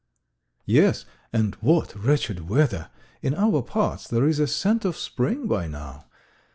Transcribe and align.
"Yes, 0.65 1.05
and 1.31 1.53
what 1.61 1.95
wretched 1.95 2.49
weather! 2.49 2.89
In 3.21 3.35
our 3.35 3.61
parts 3.61 4.07
there 4.07 4.25
is 4.27 4.39
a 4.39 4.47
scent 4.47 4.83
of 4.83 4.97
spring 4.97 5.45
by 5.47 5.67
now. 5.67 6.05